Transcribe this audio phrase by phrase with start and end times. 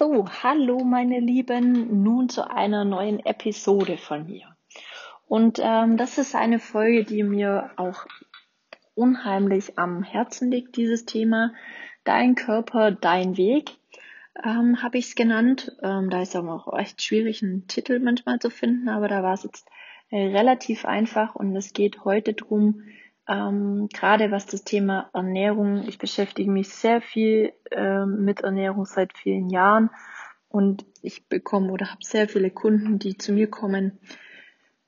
[0.00, 4.46] So, hallo meine Lieben, nun zu einer neuen Episode von mir.
[5.28, 8.06] Und ähm, das ist eine Folge, die mir auch
[8.94, 11.52] unheimlich am Herzen liegt, dieses Thema.
[12.04, 13.72] Dein Körper, dein Weg,
[14.42, 15.76] ähm, habe ich es genannt.
[15.82, 19.34] Ähm, da ist aber auch echt schwierig, einen Titel manchmal zu finden, aber da war
[19.34, 19.68] es jetzt
[20.10, 22.84] relativ einfach und es geht heute drum,
[23.30, 29.16] ähm, gerade was das Thema Ernährung, ich beschäftige mich sehr viel äh, mit Ernährung seit
[29.16, 29.90] vielen Jahren
[30.48, 34.00] und ich bekomme oder habe sehr viele Kunden, die zu mir kommen,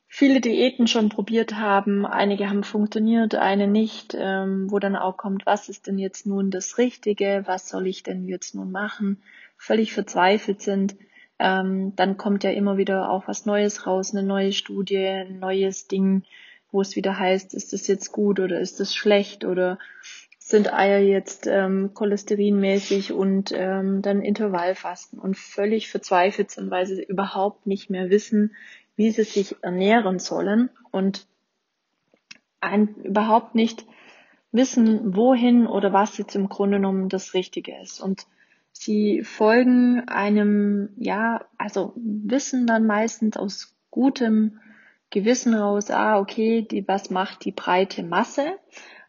[0.09, 5.47] viele Diäten schon probiert haben, einige haben funktioniert, eine nicht, ähm, wo dann auch kommt,
[5.47, 9.23] was ist denn jetzt nun das Richtige, was soll ich denn jetzt nun machen,
[9.57, 10.97] völlig verzweifelt sind.
[11.39, 15.87] Ähm, dann kommt ja immer wieder auch was Neues raus, eine neue Studie, ein neues
[15.87, 16.25] Ding,
[16.73, 19.79] wo es wieder heißt, ist das jetzt gut oder ist das schlecht oder
[20.39, 27.03] sind Eier jetzt ähm, cholesterinmäßig und ähm, dann Intervallfasten und völlig verzweifelt sind, weil sie
[27.03, 28.55] überhaupt nicht mehr wissen,
[28.97, 31.27] wie sie sich ernähren sollen und
[32.61, 33.87] ein, überhaupt nicht
[34.51, 38.01] wissen, wohin oder was jetzt im Grunde genommen das Richtige ist.
[38.01, 38.27] Und
[38.73, 44.59] sie folgen einem, ja, also wissen dann meistens aus gutem
[45.13, 48.59] Gewissen raus, ah, okay, die, was macht die breite Masse?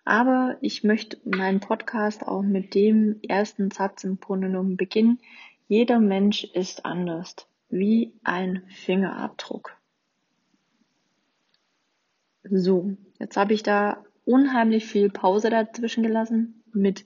[0.04, 5.20] Aber ich möchte meinen Podcast auch mit dem ersten Satz im genommen beginnen.
[5.70, 9.78] Jeder Mensch ist anders, wie ein Fingerabdruck.
[12.44, 17.06] So, jetzt habe ich da unheimlich viel Pause dazwischen gelassen mit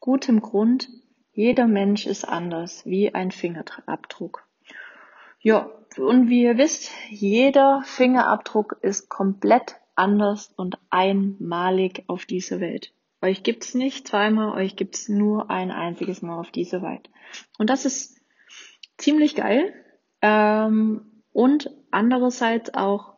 [0.00, 0.90] gutem Grund.
[1.32, 4.47] Jeder Mensch ist anders, wie ein Fingerabdruck.
[5.40, 12.92] Ja, und wie ihr wisst, jeder Fingerabdruck ist komplett anders und einmalig auf dieser Welt.
[13.22, 17.08] Euch gibt's nicht zweimal, euch gibt's nur ein einziges Mal auf dieser Welt.
[17.58, 18.20] Und das ist
[18.96, 19.72] ziemlich geil
[20.22, 23.14] ähm, und andererseits auch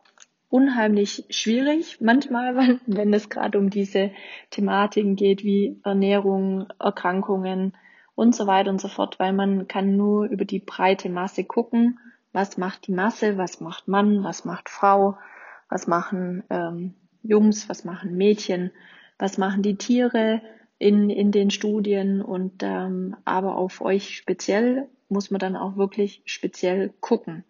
[0.49, 4.11] unheimlich schwierig manchmal, wenn, wenn es gerade um diese
[4.51, 7.75] Thematiken geht wie Ernährung, Erkrankungen
[8.15, 11.99] und so weiter und so fort, weil man kann nur über die breite Masse gucken
[12.33, 15.17] was macht die Masse, was macht Mann, was macht Frau,
[15.69, 16.93] was machen ähm,
[17.23, 18.71] Jungs, was machen Mädchen,
[19.17, 20.41] was machen die Tiere
[20.77, 22.21] in, in den Studien?
[22.21, 27.43] Und ähm, aber auf euch speziell muss man dann auch wirklich speziell gucken.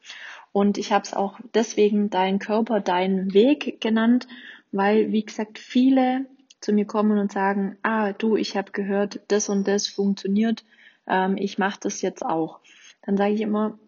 [0.52, 4.28] Und ich habe es auch deswegen dein Körper, dein Weg genannt,
[4.72, 6.26] weil, wie gesagt, viele
[6.60, 10.64] zu mir kommen und sagen, ah, du, ich habe gehört, das und das funktioniert,
[11.08, 12.60] ähm, ich mache das jetzt auch.
[13.04, 13.80] Dann sage ich immer,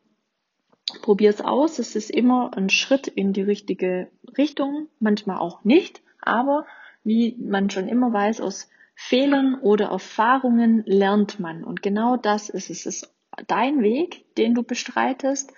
[1.02, 1.80] Probier es aus.
[1.80, 6.02] Es ist immer ein Schritt in die richtige Richtung, manchmal auch nicht.
[6.22, 6.66] Aber
[7.04, 11.64] wie man schon immer weiß, aus Fehlern oder Erfahrungen lernt man.
[11.64, 12.86] Und genau das ist es.
[12.86, 13.14] Es ist
[13.48, 15.54] dein Weg, den du bestreitest.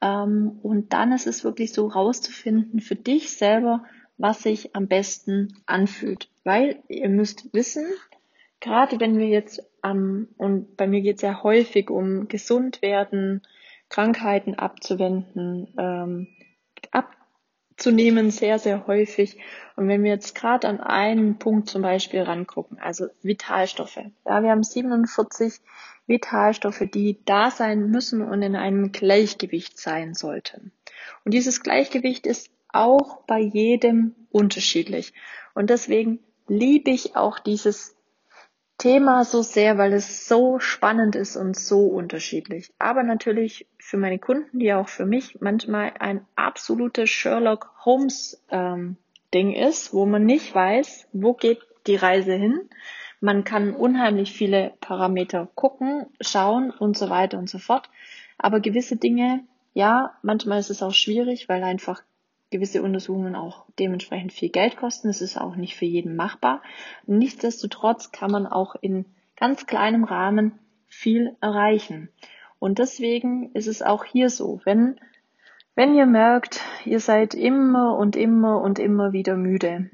[0.00, 3.84] Ähm, und dann ist es wirklich so rauszufinden für dich selber,
[4.18, 6.28] was sich am besten anfühlt.
[6.44, 7.86] Weil ihr müsst wissen,
[8.60, 13.42] gerade wenn wir jetzt am, und bei mir geht es ja häufig um gesund werden,
[13.92, 16.26] Krankheiten abzuwenden, ähm,
[16.90, 19.36] abzunehmen sehr, sehr häufig.
[19.76, 24.00] Und wenn wir jetzt gerade an einen Punkt zum Beispiel rangucken, also Vitalstoffe.
[24.24, 25.60] Ja, wir haben 47
[26.06, 30.72] Vitalstoffe, die da sein müssen und in einem Gleichgewicht sein sollten.
[31.24, 35.12] Und dieses Gleichgewicht ist auch bei jedem unterschiedlich.
[35.54, 37.94] Und deswegen liebe ich auch dieses
[38.82, 42.72] Thema so sehr, weil es so spannend ist und so unterschiedlich.
[42.80, 48.96] Aber natürlich für meine Kunden, die auch für mich manchmal ein absolutes Sherlock Holmes ähm,
[49.32, 52.68] Ding ist, wo man nicht weiß, wo geht die Reise hin.
[53.20, 57.88] Man kann unheimlich viele Parameter gucken, schauen und so weiter und so fort.
[58.36, 59.44] Aber gewisse Dinge,
[59.74, 62.02] ja, manchmal ist es auch schwierig, weil einfach
[62.52, 65.08] gewisse Untersuchungen auch dementsprechend viel Geld kosten.
[65.08, 66.62] Es ist auch nicht für jeden machbar.
[67.06, 72.10] Nichtsdestotrotz kann man auch in ganz kleinem Rahmen viel erreichen.
[72.60, 75.00] Und deswegen ist es auch hier so, wenn,
[75.74, 79.90] wenn ihr merkt, ihr seid immer und immer und immer wieder müde.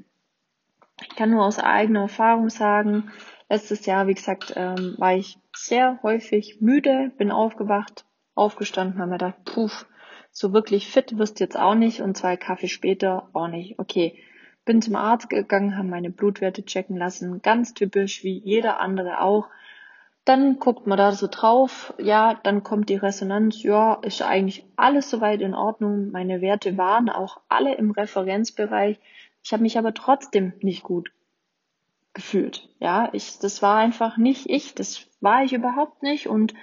[1.01, 3.11] Ich kann nur aus eigener Erfahrung sagen,
[3.49, 8.05] letztes Jahr, wie gesagt, ähm, war ich sehr häufig müde, bin aufgewacht,
[8.35, 9.87] aufgestanden, habe mir gedacht, puff,
[10.39, 13.77] so wirklich fit wirst jetzt auch nicht und zwei Kaffee später auch nicht.
[13.77, 14.17] Okay,
[14.63, 19.49] bin zum Arzt gegangen, habe meine Blutwerte checken lassen, ganz typisch wie jeder andere auch.
[20.23, 25.09] Dann guckt man da so drauf, ja, dann kommt die Resonanz, ja, ist eigentlich alles
[25.09, 26.09] soweit in Ordnung.
[26.11, 28.97] Meine Werte waren auch alle im Referenzbereich.
[29.43, 31.11] Ich habe mich aber trotzdem nicht gut
[32.13, 32.69] gefühlt.
[32.79, 36.53] Ja, ich, das war einfach nicht ich, das war ich überhaupt nicht und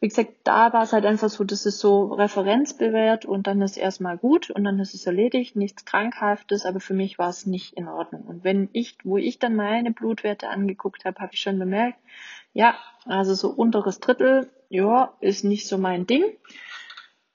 [0.00, 3.78] wie gesagt, da war es halt einfach so, das ist so referenzbewährt und dann ist
[3.78, 7.74] erstmal gut und dann ist es erledigt, nichts Krankhaftes, aber für mich war es nicht
[7.74, 8.22] in Ordnung.
[8.22, 11.98] Und wenn ich, wo ich dann meine Blutwerte angeguckt habe, habe ich schon bemerkt,
[12.52, 12.74] ja,
[13.06, 16.24] also so unteres Drittel, ja, ist nicht so mein Ding.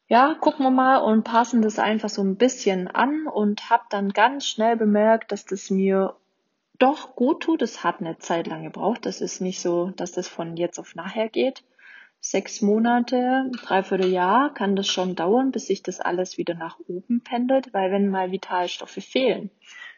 [0.08, 4.10] Ja, gucken wir mal und passen das einfach so ein bisschen an und habe dann
[4.10, 6.16] ganz schnell bemerkt, dass das mir
[6.78, 7.62] doch gut tut.
[7.62, 9.06] Es hat eine Zeit lang gebraucht.
[9.06, 11.64] Das ist nicht so, dass das von jetzt auf nachher geht.
[12.24, 17.22] Sechs Monate, dreiviertel Jahr kann das schon dauern, bis sich das alles wieder nach oben
[17.24, 19.50] pendelt, weil wenn mal Vitalstoffe fehlen,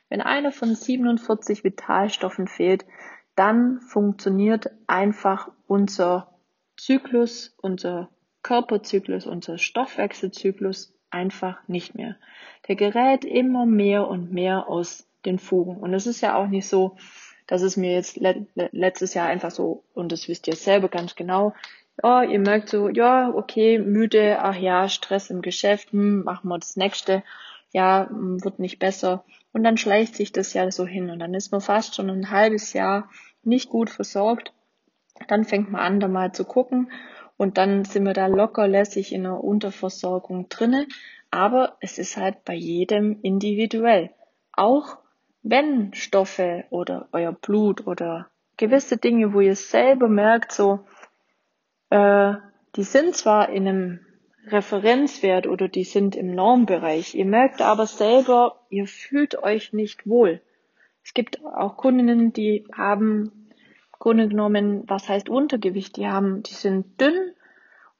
[0.08, 2.86] wenn einer von 47 Vitalstoffen fehlt,
[3.36, 6.40] dann funktioniert einfach unser
[6.78, 8.10] Zyklus, unser
[8.42, 12.16] Körperzyklus, unser Stoffwechselzyklus einfach nicht mehr.
[12.68, 15.78] Der gerät immer mehr und mehr aus den Fugen.
[15.78, 16.96] Und es ist ja auch nicht so,
[17.48, 21.54] dass es mir jetzt letztes Jahr einfach so, und das wisst ihr selber ganz genau,
[22.01, 26.57] ja, ihr merkt so, ja, okay, müde, ach ja, Stress im Geschäft, hm, machen wir
[26.57, 27.24] das nächste,
[27.72, 29.24] ja, hm, wird nicht besser.
[29.51, 32.31] Und dann schleicht sich das ja so hin und dann ist man fast schon ein
[32.31, 33.10] halbes Jahr
[33.44, 34.54] nicht gut versorgt.
[35.28, 36.92] Dann fängt man an, da mal zu gucken
[37.38, 40.88] und dann sind wir da locker lässig in einer Unterversorgung drinne.
[41.30, 44.12] Aber es ist halt bei jedem individuell.
[44.51, 44.98] Auch
[45.42, 50.86] wenn Stoffe oder euer Blut oder gewisse Dinge, wo ihr selber merkt, so,
[51.94, 52.34] äh,
[52.75, 54.00] die sind zwar in einem
[54.48, 60.42] Referenzwert oder die sind im Normbereich, ihr merkt aber selber, ihr fühlt euch nicht wohl.
[61.04, 63.50] Es gibt auch Kundinnen, die haben
[64.00, 65.95] Grunde genommen, was heißt Untergewicht?
[65.98, 67.31] Die haben, die sind dünn,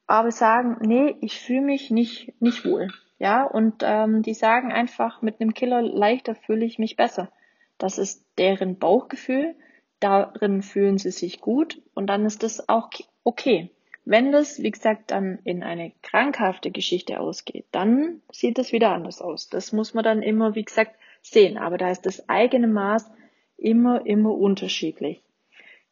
[0.08, 2.88] aber sagen, nee, ich fühle mich nicht, nicht wohl.
[3.20, 7.32] Ja, und ähm, die sagen einfach, mit einem Killer leichter fühle ich mich besser.
[7.78, 9.56] Das ist deren Bauchgefühl.
[10.00, 12.90] Darin fühlen sie sich gut und dann ist das auch
[13.24, 13.70] okay.
[14.06, 19.22] Wenn das, wie gesagt, dann in eine krankhafte Geschichte ausgeht, dann sieht das wieder anders
[19.22, 19.50] aus.
[19.50, 21.58] Das muss man dann immer, wie gesagt, sehen.
[21.58, 23.10] Aber da ist das eigene Maß
[23.58, 25.22] immer, immer unterschiedlich.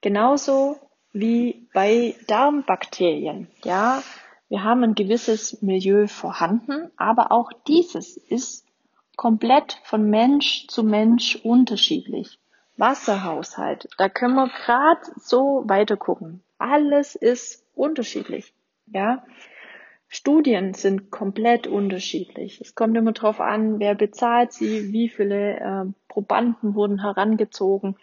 [0.01, 0.77] Genauso
[1.13, 3.47] wie bei Darmbakterien.
[3.63, 4.03] Ja,
[4.49, 8.65] wir haben ein gewisses Milieu vorhanden, aber auch dieses ist
[9.15, 12.39] komplett von Mensch zu Mensch unterschiedlich.
[12.77, 16.41] Wasserhaushalt, da können wir gerade so weiter gucken.
[16.57, 18.53] Alles ist unterschiedlich.
[18.87, 19.23] Ja,
[20.07, 22.59] Studien sind komplett unterschiedlich.
[22.59, 27.95] Es kommt immer darauf an, wer bezahlt sie, wie viele äh, Probanden wurden herangezogen.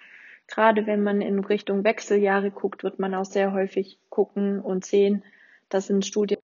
[0.47, 5.23] Gerade wenn man in Richtung Wechseljahre guckt, wird man auch sehr häufig gucken und sehen,
[5.69, 6.41] dass in Studien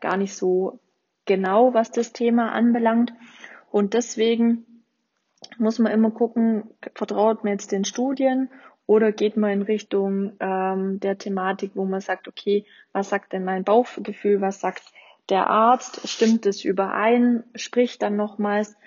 [0.00, 0.78] gar nicht so
[1.24, 3.14] genau, was das Thema anbelangt.
[3.70, 4.66] Und deswegen
[5.56, 8.50] muss man immer gucken, vertraut man jetzt den Studien
[8.88, 13.44] oder geht man in Richtung ähm, der Thematik, wo man sagt, okay, was sagt denn
[13.44, 14.82] mein Bauchgefühl, was sagt
[15.28, 18.78] der Arzt, stimmt es überein, spricht dann nochmals.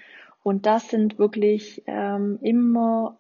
[0.42, 3.20] Und das sind wirklich ähm, immer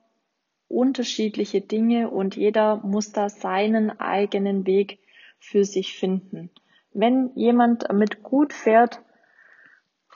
[0.68, 4.98] unterschiedliche Dinge und jeder muss da seinen eigenen Weg
[5.38, 6.50] für sich finden.
[6.94, 9.02] Wenn jemand mit gut fährt,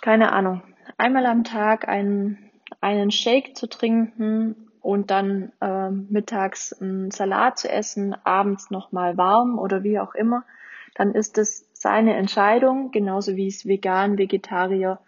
[0.02, 0.64] keine Ahnung,
[0.98, 2.50] einmal am Tag einen,
[2.82, 9.58] einen Shake zu trinken und dann äh, mittags einen Salat zu essen, abends nochmal warm
[9.58, 10.46] oder wie auch immer,
[10.94, 15.00] dann ist es seine Entscheidung, genauso wie es vegan, Vegetarier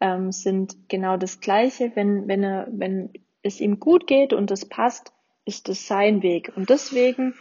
[0.00, 1.92] ähm, sind genau das Gleiche.
[1.94, 5.12] Wenn, wenn er, wenn es ihm gut geht und es passt,
[5.44, 6.50] ist es sein Weg.
[6.56, 7.34] Und deswegen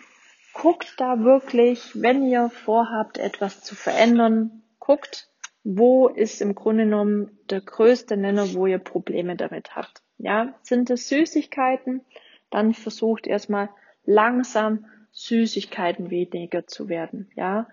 [0.53, 5.29] guckt da wirklich, wenn ihr vorhabt, etwas zu verändern, guckt,
[5.63, 10.04] wo ist im Grunde genommen der größte Nenner, wo ihr Probleme damit habt.
[10.17, 12.01] Ja, sind es Süßigkeiten?
[12.49, 13.69] Dann versucht erstmal
[14.05, 17.29] langsam Süßigkeiten weniger zu werden.
[17.35, 17.67] Ja,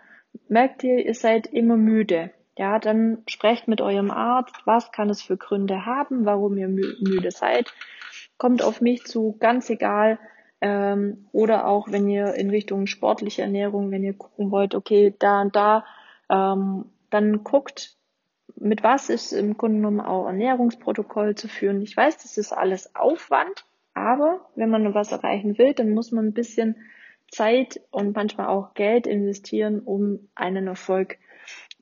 [0.49, 2.31] merkt ihr, ihr seid immer müde.
[2.59, 7.31] Ja, dann sprecht mit eurem Arzt, was kann es für Gründe haben, warum ihr müde
[7.31, 7.73] seid
[8.43, 10.19] kommt auf mich zu, ganz egal.
[10.61, 15.43] Ähm, oder auch wenn ihr in Richtung sportliche Ernährung, wenn ihr gucken wollt, okay, da
[15.43, 15.85] und da,
[16.29, 17.97] ähm, dann guckt,
[18.57, 21.83] mit was ist im Grunde genommen auch Ernährungsprotokoll zu führen.
[21.83, 26.27] Ich weiß, das ist alles Aufwand, aber wenn man was erreichen will, dann muss man
[26.27, 26.77] ein bisschen
[27.31, 31.19] Zeit und manchmal auch Geld investieren, um einen Erfolg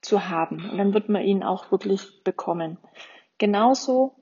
[0.01, 0.71] zu haben.
[0.71, 2.79] Und dann wird man ihn auch wirklich bekommen.
[3.39, 4.15] Genauso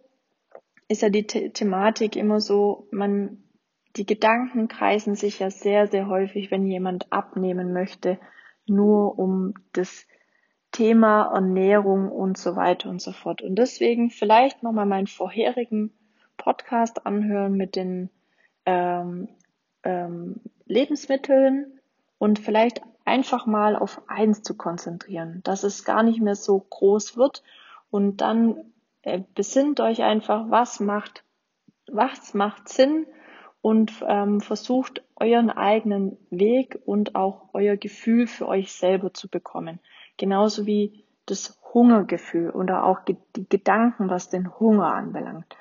[0.88, 3.44] ist ja die The Thematik immer so, man,
[3.96, 8.18] die Gedanken kreisen sich ja sehr, sehr häufig, wenn jemand abnehmen möchte,
[8.66, 10.06] nur um das
[10.72, 13.42] Thema Ernährung und so weiter und so fort.
[13.42, 15.92] Und deswegen vielleicht nochmal meinen vorherigen
[16.36, 18.10] Podcast anhören mit den
[18.66, 19.28] ähm,
[19.82, 21.80] ähm, Lebensmitteln
[22.18, 27.16] und vielleicht einfach mal auf eins zu konzentrieren, dass es gar nicht mehr so groß
[27.16, 27.42] wird
[27.90, 28.72] und dann
[29.02, 31.24] äh, besinnt euch einfach, was macht,
[31.90, 33.06] was macht Sinn
[33.62, 39.80] und ähm, versucht euren eigenen Weg und auch euer Gefühl für euch selber zu bekommen.
[40.18, 43.16] Genauso wie das Hungergefühl oder auch die
[43.48, 45.56] Gedanken, was den Hunger anbelangt.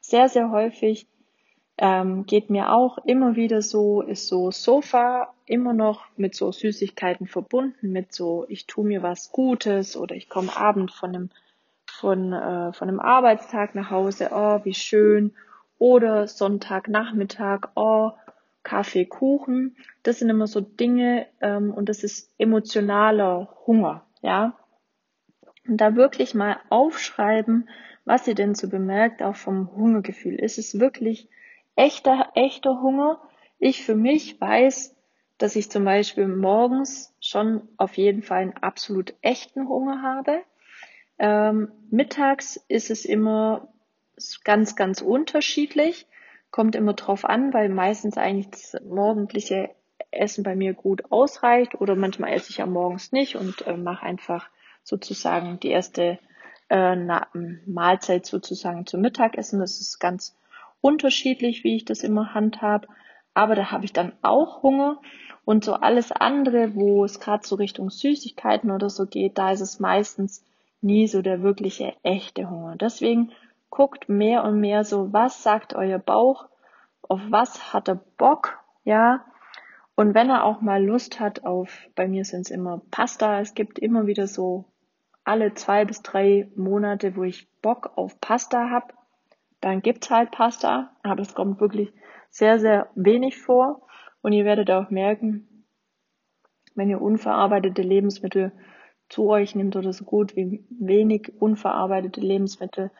[0.00, 1.06] Sehr, sehr häufig
[1.78, 7.26] ähm, geht mir auch immer wieder so, ist so Sofa immer noch mit so Süßigkeiten
[7.26, 11.30] verbunden, mit so, ich tu mir was Gutes oder ich komme abend von einem,
[11.86, 15.32] von, äh, von einem Arbeitstag nach Hause, oh, wie schön.
[15.78, 18.10] Oder Sonntagnachmittag, oh,
[18.62, 19.76] Kaffee, Kuchen.
[20.02, 24.56] Das sind immer so Dinge ähm, und das ist emotionaler Hunger, ja.
[25.66, 27.68] Und da wirklich mal aufschreiben,
[28.04, 30.34] was ihr denn so bemerkt, auch vom Hungergefühl.
[30.34, 31.28] Ist es wirklich
[31.76, 33.20] echter, echter Hunger.
[33.58, 34.96] Ich für mich weiß,
[35.38, 40.42] dass ich zum Beispiel morgens schon auf jeden Fall einen absolut echten Hunger habe.
[41.18, 43.72] Ähm, mittags ist es immer
[44.44, 46.06] ganz, ganz unterschiedlich.
[46.50, 49.70] Kommt immer drauf an, weil meistens eigentlich das morgendliche
[50.10, 54.04] Essen bei mir gut ausreicht oder manchmal esse ich ja morgens nicht und äh, mache
[54.04, 54.48] einfach
[54.82, 56.18] sozusagen die erste
[56.68, 56.96] äh,
[57.66, 59.60] Mahlzeit sozusagen zum Mittagessen.
[59.60, 60.36] Das ist ganz
[60.80, 62.86] unterschiedlich, wie ich das immer handhab.
[63.34, 65.00] Aber da habe ich dann auch Hunger.
[65.44, 69.60] Und so alles andere, wo es gerade so Richtung Süßigkeiten oder so geht, da ist
[69.60, 70.44] es meistens
[70.80, 72.76] nie so der wirkliche echte Hunger.
[72.76, 73.32] Deswegen
[73.70, 76.48] guckt mehr und mehr so, was sagt euer Bauch,
[77.02, 79.24] auf was hat er Bock, ja.
[79.94, 83.54] Und wenn er auch mal Lust hat auf, bei mir sind es immer Pasta, es
[83.54, 84.64] gibt immer wieder so
[85.24, 88.94] alle zwei bis drei Monate, wo ich Bock auf Pasta hab,
[89.60, 91.92] dann gibt's halt Pasta, aber es kommt wirklich
[92.30, 93.86] sehr, sehr wenig vor.
[94.22, 95.64] Und ihr werdet auch merken,
[96.74, 98.52] wenn ihr unverarbeitete Lebensmittel
[99.08, 102.90] zu euch nimmt oder so gut wie wenig unverarbeitete Lebensmittel,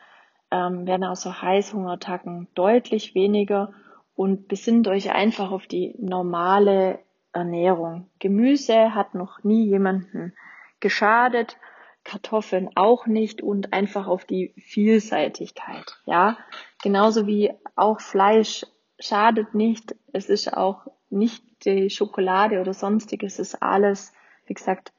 [0.51, 3.73] ähm, werden auch so Heißhungerattacken deutlich weniger
[4.15, 6.99] und besinnt euch einfach auf die normale
[7.33, 8.09] Ernährung.
[8.19, 10.33] Gemüse hat noch nie jemanden
[10.79, 11.57] geschadet
[12.03, 16.37] Kartoffeln auch nicht und einfach auf die Vielseitigkeit, ja.
[16.81, 18.65] Genauso wie auch Fleisch
[18.99, 19.95] schadet nicht.
[20.11, 24.13] Es ist auch nicht die Schokolade oder sonstiges, es ist alles,
[24.47, 24.91] wie gesagt,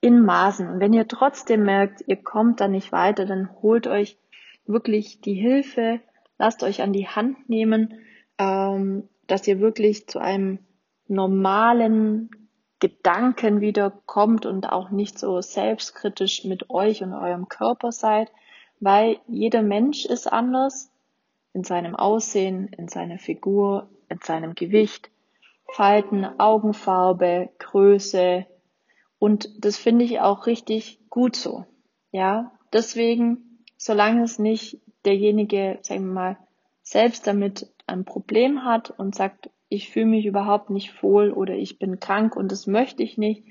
[0.00, 0.68] in Maßen.
[0.68, 4.18] Und wenn ihr trotzdem merkt, ihr kommt da nicht weiter, dann holt euch
[4.66, 6.00] wirklich die Hilfe,
[6.38, 8.00] lasst euch an die Hand nehmen,
[8.38, 10.58] ähm, dass ihr wirklich zu einem
[11.08, 12.30] normalen
[12.80, 18.32] Gedanken wieder kommt und auch nicht so selbstkritisch mit euch und eurem Körper seid,
[18.80, 20.90] weil jeder Mensch ist anders
[21.52, 25.10] in seinem Aussehen, in seiner Figur, in seinem Gewicht,
[25.72, 28.46] Falten, Augenfarbe, Größe
[29.22, 31.64] und das finde ich auch richtig gut so.
[32.10, 33.51] Ja, deswegen,
[33.82, 36.36] solange es nicht derjenige, sagen wir mal,
[36.84, 41.80] selbst damit ein Problem hat und sagt, ich fühle mich überhaupt nicht wohl oder ich
[41.80, 43.42] bin krank und das möchte ich nicht,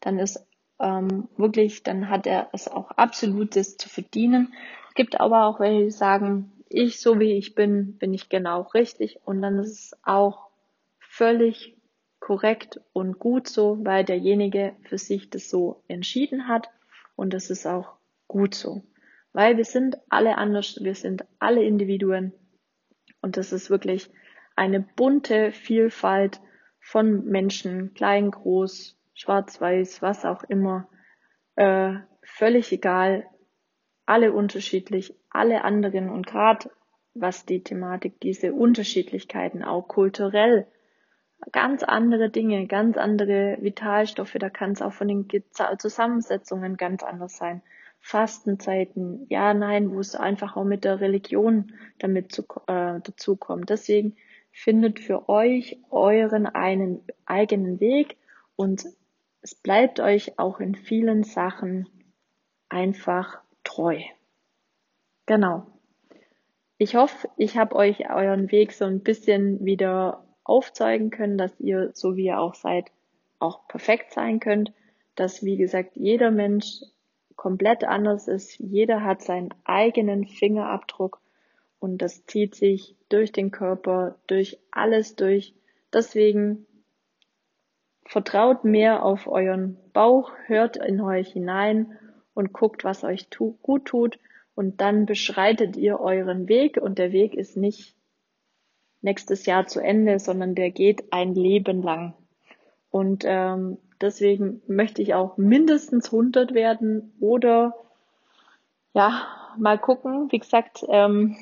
[0.00, 0.44] dann ist
[0.78, 4.52] ähm, wirklich, dann hat er es auch absolutes zu verdienen.
[4.88, 8.62] Es gibt aber auch welche, die sagen, ich so wie ich bin, bin ich genau
[8.74, 10.50] richtig und dann ist es auch
[10.98, 11.78] völlig
[12.20, 16.68] korrekt und gut so, weil derjenige für sich das so entschieden hat
[17.16, 17.94] und das ist auch
[18.26, 18.82] gut so.
[19.32, 22.32] Weil wir sind alle anders, wir sind alle Individuen.
[23.20, 24.10] Und das ist wirklich
[24.56, 26.40] eine bunte Vielfalt
[26.80, 30.88] von Menschen, klein, groß, schwarz, weiß, was auch immer,
[31.56, 33.26] äh, völlig egal,
[34.06, 36.08] alle unterschiedlich, alle anderen.
[36.08, 36.70] Und gerade
[37.14, 40.66] was die Thematik, diese Unterschiedlichkeiten auch kulturell,
[41.52, 45.28] ganz andere Dinge, ganz andere Vitalstoffe, da kann es auch von den
[45.78, 47.62] Zusammensetzungen ganz anders sein.
[48.00, 53.70] Fastenzeiten, ja, nein, wo es einfach auch mit der Religion damit zu, äh, dazu kommt.
[53.70, 54.16] Deswegen
[54.52, 58.16] findet für euch euren einen eigenen Weg
[58.56, 58.86] und
[59.42, 61.88] es bleibt euch auch in vielen Sachen
[62.68, 64.00] einfach treu.
[65.26, 65.66] Genau.
[66.78, 71.90] Ich hoffe, ich habe euch euren Weg so ein bisschen wieder aufzeigen können, dass ihr,
[71.92, 72.90] so wie ihr auch seid,
[73.38, 74.72] auch perfekt sein könnt,
[75.14, 76.80] dass, wie gesagt, jeder Mensch
[77.38, 78.58] komplett anders ist.
[78.58, 81.20] Jeder hat seinen eigenen Fingerabdruck
[81.78, 85.54] und das zieht sich durch den Körper, durch alles durch.
[85.92, 86.66] Deswegen
[88.04, 91.96] vertraut mehr auf euren Bauch, hört in euch hinein
[92.34, 94.18] und guckt, was euch tu gut tut
[94.56, 97.94] und dann beschreitet ihr euren Weg und der Weg ist nicht
[99.00, 102.14] nächstes Jahr zu Ende, sondern der geht ein Leben lang.
[102.90, 107.74] Und ähm, deswegen möchte ich auch mindestens 100 werden oder
[108.94, 109.26] ja,
[109.56, 110.30] mal gucken.
[110.30, 111.36] Wie gesagt, ähm,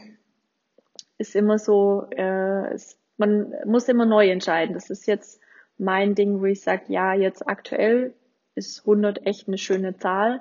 [1.18, 4.74] ist immer so, äh, ist, man muss immer neu entscheiden.
[4.74, 5.40] Das ist jetzt
[5.78, 8.14] mein Ding, wo ich sage, ja, jetzt aktuell
[8.54, 10.40] ist 100 echt eine schöne Zahl,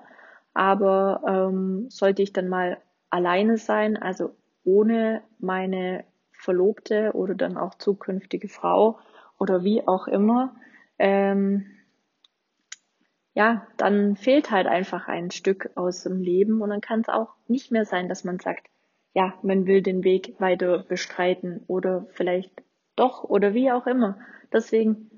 [0.54, 2.78] aber ähm, sollte ich dann mal
[3.10, 9.00] alleine sein, also ohne meine Verlobte oder dann auch zukünftige Frau
[9.38, 10.56] oder wie auch immer,
[10.98, 11.66] ähm,
[13.36, 17.36] ja, dann fehlt halt einfach ein Stück aus dem Leben und dann kann es auch
[17.48, 18.68] nicht mehr sein, dass man sagt,
[19.14, 22.64] ja, man will den Weg weiter bestreiten oder vielleicht
[22.96, 24.18] doch oder wie auch immer.
[24.54, 25.12] Deswegen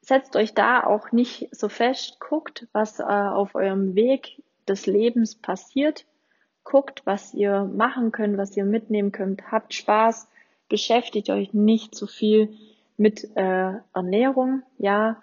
[0.00, 5.36] setzt euch da auch nicht so fest, guckt, was äh, auf eurem Weg des Lebens
[5.36, 6.06] passiert,
[6.64, 10.28] guckt, was ihr machen könnt, was ihr mitnehmen könnt, habt Spaß,
[10.68, 12.54] beschäftigt euch nicht zu viel
[12.96, 15.22] mit äh, Ernährung, ja,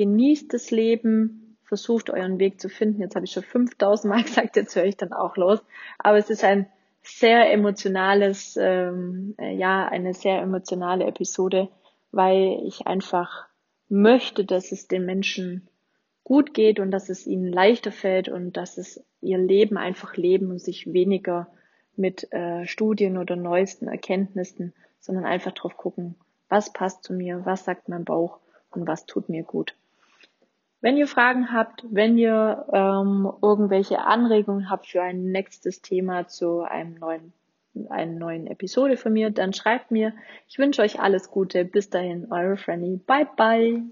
[0.00, 3.02] genießt das Leben, versucht euren Weg zu finden.
[3.02, 5.62] Jetzt habe ich schon 5000 Mal gesagt, jetzt höre ich dann auch los.
[5.98, 6.66] Aber es ist ein
[7.02, 11.68] sehr emotionales, ähm, äh, ja, eine sehr emotionale Episode,
[12.12, 13.46] weil ich einfach
[13.90, 15.68] möchte, dass es den Menschen
[16.24, 20.50] gut geht und dass es ihnen leichter fällt und dass es ihr Leben einfach leben
[20.50, 21.48] und sich weniger
[21.94, 26.14] mit äh, Studien oder neuesten Erkenntnissen, sondern einfach drauf gucken,
[26.48, 28.38] was passt zu mir, was sagt mein Bauch
[28.70, 29.74] und was tut mir gut.
[30.80, 36.62] Wenn ihr Fragen habt, wenn ihr ähm, irgendwelche Anregungen habt für ein nächstes Thema zu
[36.62, 37.32] einem neuen,
[37.90, 40.14] einer neuen Episode von mir, dann schreibt mir.
[40.48, 41.64] Ich wünsche euch alles Gute.
[41.64, 42.96] Bis dahin, eure Franny.
[43.06, 43.82] Bye bye.